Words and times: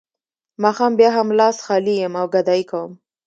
ماښام 0.63 0.93
بیا 0.99 1.09
هم 1.17 1.27
لاس 1.39 1.57
خالي 1.65 1.95
یم 2.01 2.13
او 2.21 2.25
ګدايي 2.35 2.63
کوم 2.71 2.91